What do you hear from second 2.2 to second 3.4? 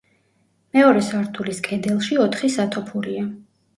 ოთხი სათოფურია.